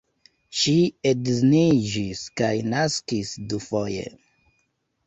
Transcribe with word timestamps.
Ŝi 0.61 0.71
edziniĝis 1.09 2.25
kaj 2.43 2.51
naskis 2.73 3.39
dufoje. 3.55 4.13